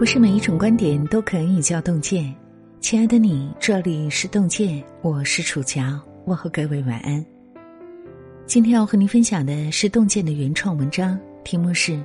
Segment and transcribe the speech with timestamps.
[0.00, 2.34] 不是每一种观点都可以叫洞见。
[2.80, 5.82] 亲爱的你，这里是洞见，我是楚乔，
[6.24, 7.22] 问候各位晚安。
[8.46, 11.92] 今天要和您分享的是洞见的原创文章，题目是《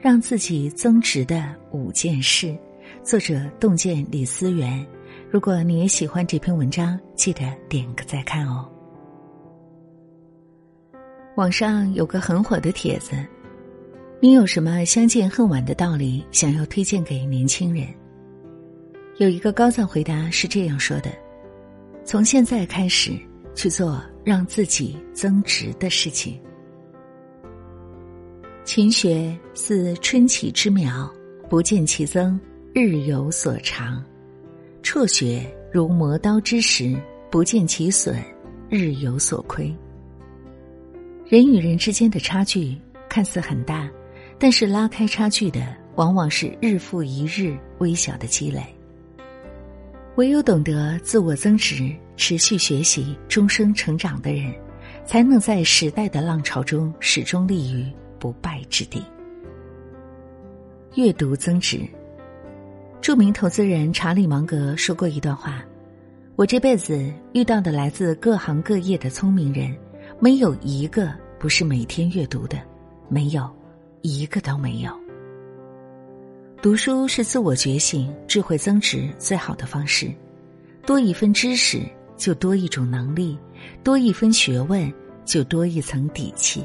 [0.00, 2.48] 让自己增值的五件事》，
[3.04, 4.84] 作者洞见李思源。
[5.30, 8.68] 如果你也喜欢这篇文章，记得点个再看哦。
[11.36, 13.12] 网上有个很火的帖子。
[14.20, 17.86] 你有什么相见恨晚的道理想要推荐给年轻人？
[19.18, 21.10] 有一个高赞回答是这样说的
[22.04, 23.12] ：“从现在开始
[23.54, 26.36] 去做让自己增值的事情。
[28.64, 31.08] 勤学似春起之苗，
[31.48, 32.38] 不见其增，
[32.74, 34.02] 日有所长；
[34.82, 38.20] 辍学如磨刀之石，不见其损，
[38.68, 39.72] 日有所亏。
[41.24, 42.76] 人与人之间的差距
[43.08, 43.88] 看似很大。”
[44.38, 45.60] 但是拉开差距的，
[45.96, 48.62] 往往是日复一日微小的积累。
[50.14, 54.52] 唯有懂得自我增值、持续学习、终生成长的人，
[55.04, 57.84] 才能在时代的浪潮中始终立于
[58.18, 59.02] 不败之地。
[60.94, 61.80] 阅读增值。
[63.00, 65.64] 著名投资人查理芒格说过一段话
[66.34, 69.76] ：“我这辈子遇到的来自各行各业的聪明人，
[70.20, 72.56] 没有一个不是每天阅读的，
[73.08, 73.48] 没有。”
[74.02, 74.90] 一个都没有。
[76.60, 80.12] 读书是自我觉醒、智慧增值最好的方式。
[80.84, 81.82] 多一分知识，
[82.16, 83.38] 就多一种能力；
[83.84, 84.92] 多一分学问，
[85.24, 86.64] 就多一层底气。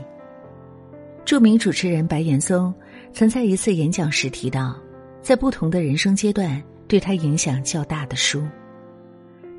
[1.25, 2.73] 著名主持人白岩松
[3.13, 4.75] 曾在一次演讲时提到，
[5.21, 8.39] 在不同的人生阶段，对他影响较大的书，《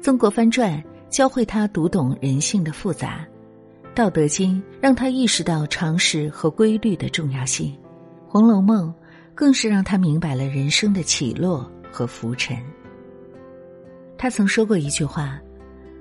[0.02, 0.72] 曾国藩传》
[1.08, 3.26] 教会他读懂人性的复杂。
[3.94, 7.72] 《道德经》让他意识到常识和规律的重要性，
[8.28, 8.88] 《红楼梦》
[9.36, 12.56] 更是让他明白了人生的起落和浮沉。
[14.18, 15.40] 他曾说过一句话：“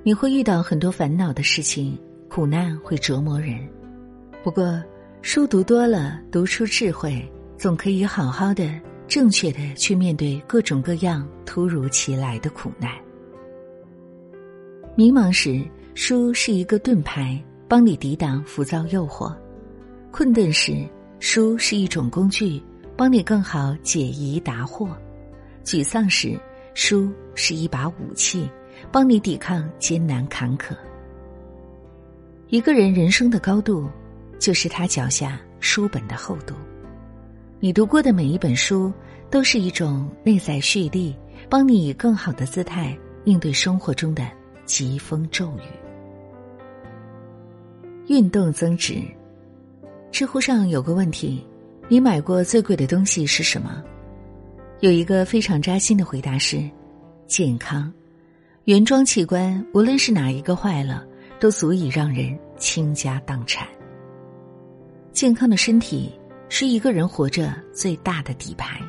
[0.02, 1.96] 你会遇到很多烦恼的事情，
[2.28, 3.60] 苦难会折磨人，
[4.44, 4.82] 不过
[5.22, 7.24] 书读多了，读出智慧，
[7.60, 8.74] 总可以好好的、
[9.08, 12.92] 正确的去面对各种各样突如其来的苦难。
[14.96, 15.64] 迷茫时，
[15.94, 19.36] 书是一个盾牌。”帮你抵挡浮躁诱惑，
[20.12, 20.88] 困顿时，
[21.20, 22.62] 书是一种工具，
[22.96, 24.90] 帮你更好解疑答惑；
[25.64, 26.40] 沮丧时，
[26.74, 28.50] 书是一把武器，
[28.92, 30.76] 帮你抵抗艰难坎坷。
[32.50, 33.90] 一个人人生的高度，
[34.38, 36.54] 就是他脚下书本的厚度。
[37.60, 38.94] 你读过的每一本书，
[39.32, 41.16] 都是一种内在蓄力，
[41.50, 44.30] 帮你以更好的姿态应对生活中的
[44.66, 45.83] 疾风骤雨。
[48.08, 49.02] 运动增值。
[50.12, 51.46] 知乎上有个问题：
[51.88, 53.84] 你买过最贵的东西是什么？
[54.82, 56.62] 有一个非常扎心的回答是：
[57.28, 57.92] 健康。
[58.66, 61.06] 原装器官无论是哪一个坏了，
[61.40, 63.68] 都足以让人倾家荡产。
[65.12, 66.12] 健康的身体
[66.50, 68.80] 是一个人活着最大的底牌。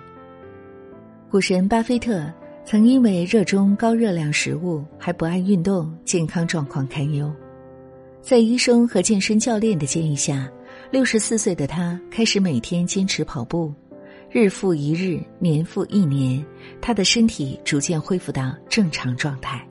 [1.31, 2.31] 股神巴菲特
[2.65, 7.33] 曾因为热衷高热量食物，还不爱运动，健康状况堪忧。
[8.25, 10.51] 在医生和健身教练的建议下，
[10.91, 13.71] 六十四岁的他开始每天坚持跑步，
[14.31, 16.43] 日复一日，年复一年，
[16.81, 19.63] 他的身体逐渐恢复到正常状态。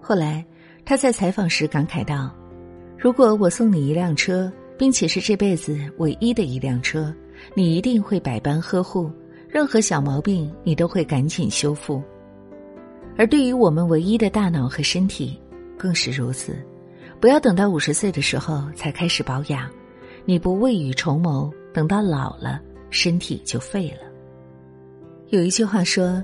[0.00, 0.46] 后来，
[0.84, 2.32] 他在采访时感慨道
[2.96, 7.12] ：“如果我送你一辆车，并且是这辈子唯一的一辆车，
[7.52, 9.10] 你一定会百般呵护，
[9.48, 12.00] 任何小毛病你都会赶紧修复。
[13.18, 15.36] 而对于我们唯一的大脑和身体，
[15.76, 16.56] 更是如此。”
[17.24, 19.66] 不要等到五十岁的时候才开始保养，
[20.26, 24.06] 你不未雨绸缪，等到老了，身体就废了。
[25.30, 26.22] 有一句话说：“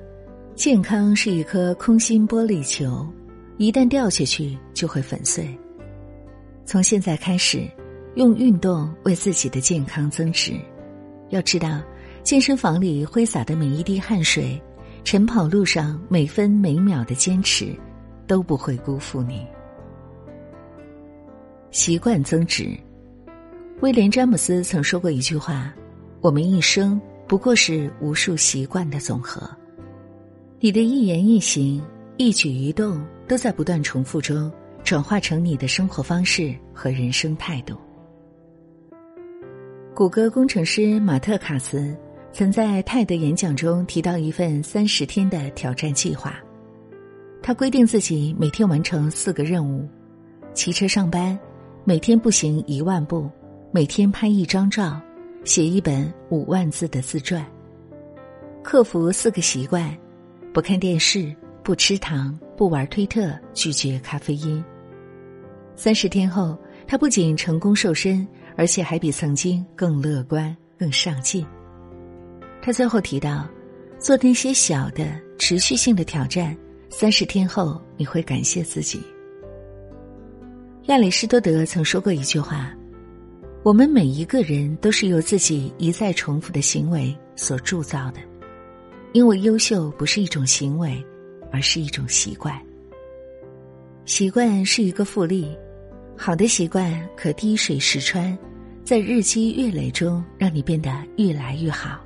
[0.55, 3.09] 健康是一颗空心玻璃球，
[3.57, 5.49] 一旦掉下去就会粉碎。”
[6.67, 7.67] 从现在开始，
[8.17, 10.53] 用运动为自己的健康增值。
[11.31, 11.81] 要知道，
[12.23, 14.63] 健身房里挥洒的每一滴汗水，
[15.03, 17.75] 晨跑路上每分每秒的坚持，
[18.27, 19.47] 都不会辜负你。
[21.71, 22.77] 习惯增值。
[23.81, 25.73] 威廉·詹姆斯曾说过一句话
[26.21, 29.49] ：“我们一生不过是无数习惯的总和。”
[30.61, 31.83] 你的一言一行、
[32.19, 34.53] 一举一动，都在不断重复中
[34.85, 37.77] 转化成你的生活方式和人生态度。
[39.95, 41.97] 谷歌工程师马特·卡茨
[42.33, 46.35] 曾在泰德演讲中提到一份三十天的挑战计划，
[47.43, 49.89] 他规定自己每天完成四个任务：
[50.53, 51.39] 骑车上班。
[51.83, 53.29] 每天步行一万步，
[53.73, 55.01] 每天拍一张照，
[55.45, 57.45] 写一本五万字的自传。
[58.63, 59.97] 克服四个习惯：
[60.53, 64.63] 不看电视，不吃糖，不玩推特，拒绝咖啡因。
[65.75, 66.57] 三十天后，
[66.87, 71.45] 他不仅成功瘦身，而且还比曾经更乐观、更上进。
[72.61, 73.49] 他最后提到，
[73.99, 76.55] 做那些小的、持续性的挑战，
[76.91, 79.01] 三十天后你会感谢自己。
[80.87, 82.75] 亚里士多德曾说过一句话
[83.63, 88.21] ：“我们每一个人都是由自己一再重复的行为所铸造的，
[89.13, 91.05] 因为优秀不是一种行为，
[91.53, 92.59] 而是一种习惯。
[94.05, 95.57] 习惯是一个复利。”
[96.17, 98.37] 好的习惯可滴水石穿，
[98.85, 101.99] 在日积月累中让你变得越来越好。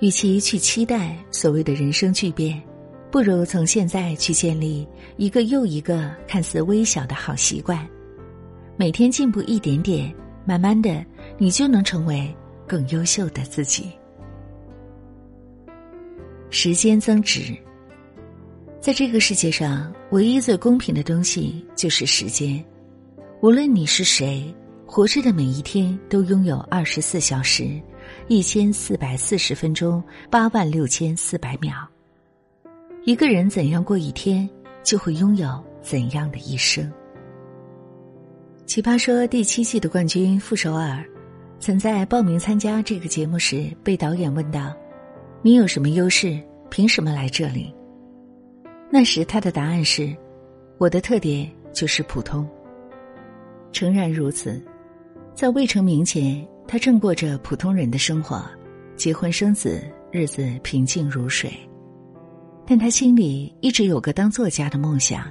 [0.00, 2.62] 与其去期待所谓的人生巨变，
[3.10, 4.86] 不如从现在去建立
[5.16, 7.88] 一个又一个看似微小的好习惯，
[8.76, 10.14] 每天进步一点点，
[10.44, 11.04] 慢慢的，
[11.38, 12.34] 你就能成为
[12.66, 13.90] 更优秀的自己。
[16.50, 17.56] 时间增值，
[18.80, 22.62] 在这个世界上，唯一最公平的东西就是时间。
[23.40, 24.54] 无论你是谁，
[24.84, 27.80] 活着的每一天都拥有二十四小时、
[28.28, 31.88] 一千四百四十分钟、八万六千四百秒。
[33.06, 34.50] 一个人怎样过一天，
[34.82, 35.48] 就会拥有
[35.80, 36.92] 怎样的一生。
[38.66, 41.04] 奇葩说第七季的冠军傅首尔，
[41.60, 44.74] 曾在报名参加这个节目时被导演问道
[45.40, 46.36] ：“你有什么优势？
[46.68, 47.72] 凭什么来这里？”
[48.90, 50.12] 那时他的答案是
[50.76, 52.44] ：“我的特点就是普通。”
[53.70, 54.60] 诚然如此，
[55.32, 58.44] 在未成名前，他正过着普通人的生活，
[58.96, 59.80] 结婚生子，
[60.10, 61.52] 日子平静如水。
[62.66, 65.30] 但他心里一直有个当作家的梦想，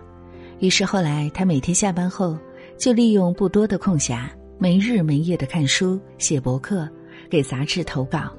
[0.60, 2.38] 于是后来他每天下班后
[2.78, 6.90] 就利用不多的空暇，没日没夜的看书、写博客、
[7.30, 8.32] 给杂志投稿，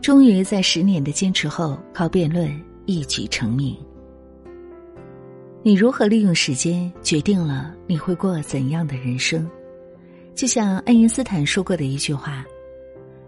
[0.00, 2.48] 终于在十年的坚持后，靠辩论
[2.86, 3.76] 一举成名。
[5.64, 9.44] 你如何利用时间，决定了你会过怎样的人生。
[10.36, 12.44] 就像爱因斯坦说过的一句话：“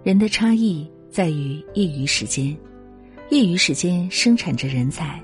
[0.04, 2.56] 人的差异在于业余时间，
[3.30, 5.22] 业余时间生产着人才，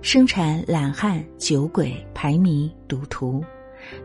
[0.00, 3.44] 生产懒汉、酒鬼、排迷、赌徒，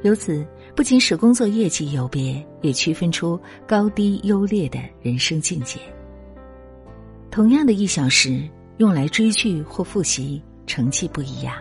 [0.02, 0.46] 由此
[0.76, 5.80] 不仅使工作业绩有别，也区分出高低优劣的人生境界。
[7.32, 8.42] 同样的一小时，
[8.80, 11.56] 用来追剧或复习，成绩不一样。”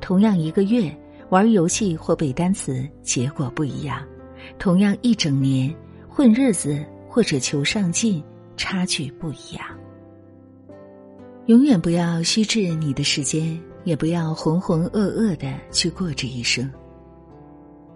[0.00, 0.92] 同样一个月
[1.28, 3.98] 玩游戏或背单词，结果不一样；
[4.58, 5.72] 同样一整年
[6.08, 8.20] 混日子或者求上进，
[8.56, 9.64] 差距不一样。
[11.50, 16.70] 永远不要虚掷你的时间，也不要浑浑噩噩的去过这一生。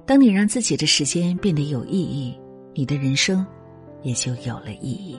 [0.05, 2.37] 当你让自己的时间变得有意义，
[2.75, 3.47] 你的人生
[4.03, 5.17] 也就有了意义。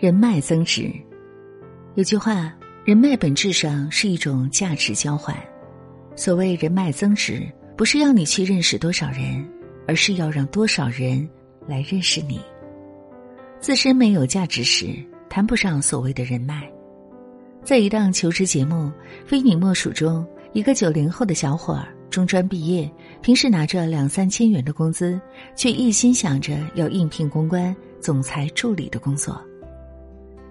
[0.00, 0.92] 人脉增值，
[1.94, 2.52] 有句话。
[2.84, 5.36] 人脉本质上是一种价值交换。
[6.16, 7.46] 所谓人脉增值，
[7.76, 9.46] 不是要你去认识多少人，
[9.86, 11.28] 而是要让多少人
[11.68, 12.40] 来认识你。
[13.60, 14.86] 自身没有价值时，
[15.28, 16.70] 谈不上所谓的人脉。
[17.62, 18.74] 在一档求职节目
[19.26, 22.90] 《非你莫属》中，一个九零后的小伙儿中专毕业，
[23.20, 25.20] 平时拿着两三千元的工资，
[25.54, 29.40] 却一心想着要应聘公关、总裁助理的工作。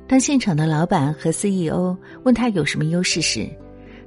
[0.07, 3.49] 当现场的老板和 CEO 问他有什么优势时，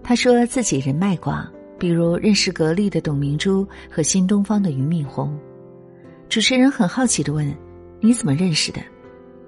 [0.03, 1.47] 他说自己人脉广，
[1.79, 5.37] 比如认识格力的董明珠和新东方的俞敏洪。
[6.29, 7.53] 主持人很好奇的问
[8.01, 8.81] ：“你怎么认识的？”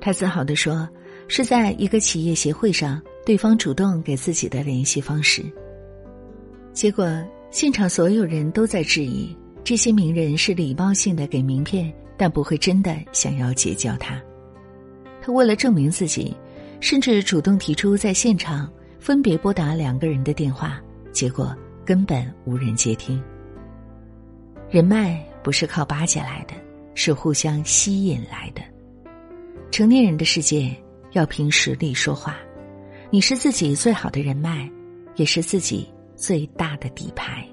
[0.01, 0.89] 他自豪的说
[1.35, 5.43] ：“是在一个企业协会上，对方主动给自己的联系方式。”
[6.75, 7.09] 结果
[7.51, 9.35] 现场所有人都在质疑，
[9.65, 14.23] 这些名人是礼貌性的给名片，但不会真的想要结交他。
[15.23, 16.37] 他为了证明自己，
[16.81, 18.71] 甚至主动提出在现场
[19.01, 20.79] 分别拨打两个人的电话，
[21.13, 23.19] 结果根本无人接听。
[24.69, 26.53] 人脉不是靠巴结来的，
[26.95, 28.61] 是互相吸引来的。
[29.71, 30.71] 成年人的世界
[31.13, 32.37] 要凭实力说话，
[33.11, 34.69] 你是自己最好的人脉，
[35.17, 37.47] 也是自己最大的底牌。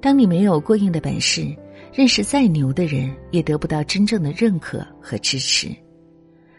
[0.00, 1.46] 当你没有过硬的本事，
[1.92, 5.68] 认识再牛的人，也得不到真正的认可和支持。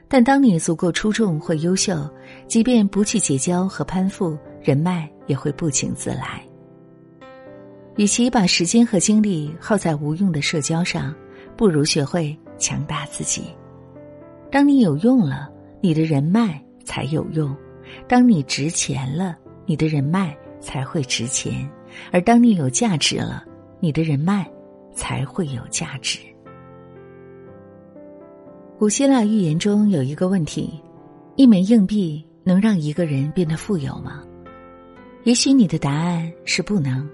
[0.07, 2.09] 但当你足够出众或优秀，
[2.47, 6.41] 即便不去结交和攀附，人脉也会不请自来。
[7.97, 11.13] 与其把时间和精力耗在无用的社交上，
[11.57, 13.45] 不如学会强大自己。
[14.51, 15.49] 当你有用了，
[15.85, 17.55] 你的人脉才有用；
[18.07, 19.37] 当你值钱了，
[19.67, 21.69] 你的人脉才会值钱；
[22.11, 23.45] 而当你有价值了，
[23.79, 24.49] 你的人脉
[24.95, 26.17] 才会有价值。
[28.79, 30.81] 古希腊寓言中有一个问题：
[31.35, 34.23] 一枚硬币能让一个人变得富有吗？
[35.23, 37.07] 也许你的答案是不能，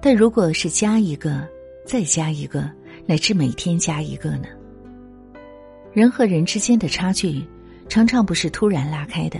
[0.00, 1.46] 但如果是加一个，
[1.84, 2.70] 再加一个，
[3.04, 4.46] 乃至每天加一个呢？
[5.92, 7.44] 人和人之间的差距，
[7.88, 9.38] 常常不是突然拉开的，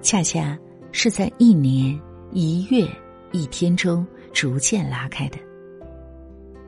[0.00, 0.58] 恰恰
[0.92, 1.98] 是在一年、
[2.32, 2.88] 一月、
[3.32, 5.38] 一天中逐渐拉开的。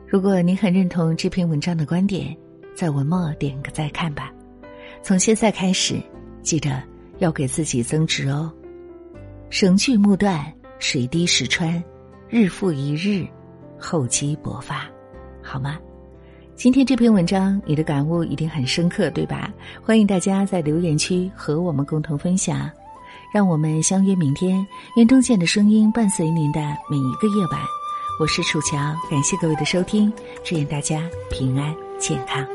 [0.06, 2.36] 如果你很认同这篇文章的观点，
[2.74, 4.32] 在文末点个再看吧。
[5.02, 6.00] 从现在开始，
[6.42, 6.82] 记得
[7.18, 8.52] 要给自己增值哦。
[9.50, 10.52] 绳锯木断。
[10.78, 11.80] 水滴石穿，
[12.28, 13.24] 日复一日，
[13.78, 14.90] 厚积薄发，
[15.40, 15.78] 好吗？
[16.54, 19.52] 今天这篇文章，你的感悟一定很深刻，对吧？
[19.82, 22.70] 欢迎大家在留言区和我们共同分享。
[23.34, 24.64] 让我们相约明天，
[24.96, 27.60] 愿东健的声音伴随您的每一个夜晚。
[28.20, 28.76] 我是楚乔，
[29.10, 30.12] 感谢各位的收听，
[30.44, 32.46] 祝愿大家平安健康。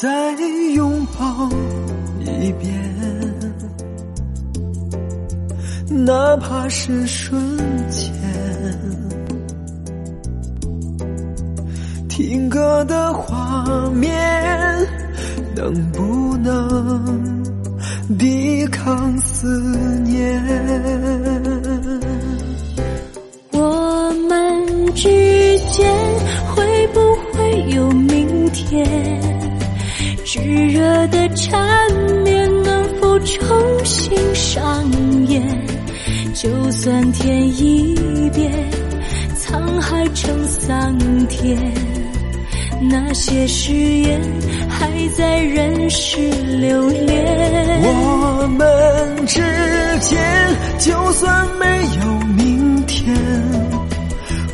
[0.00, 0.32] 再
[0.74, 1.48] 拥抱
[2.20, 2.72] 一遍，
[6.06, 8.12] 哪怕是瞬间。
[12.08, 14.88] 听歌的画面，
[15.56, 17.47] 能不能？
[18.18, 19.46] 抵抗思
[20.04, 20.42] 念，
[23.52, 25.08] 我们之
[25.70, 25.88] 间
[26.52, 27.00] 会不
[27.32, 28.84] 会有明天？
[30.24, 31.88] 炙热的缠
[32.24, 34.84] 绵能否重新上
[35.28, 35.40] 演？
[36.34, 37.94] 就算天一
[38.34, 38.52] 变，
[39.38, 40.98] 沧海成桑
[41.28, 41.56] 田。
[42.80, 44.20] 那些誓言
[44.68, 46.16] 还在人世
[46.60, 47.82] 留恋。
[47.82, 49.40] 我们之
[50.00, 50.18] 间
[50.78, 51.66] 就算没
[52.00, 53.14] 有明天，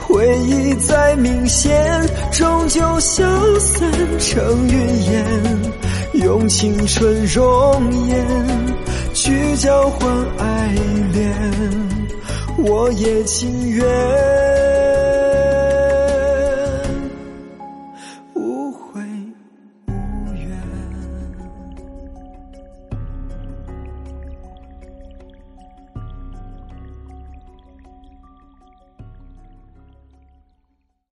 [0.01, 1.73] 回忆再明显，
[2.33, 3.25] 终究消
[3.61, 5.25] 散成云烟。
[6.15, 8.27] 用青春容颜
[9.13, 10.73] 去交换爱
[11.13, 11.35] 恋，
[12.57, 14.44] 我也情愿。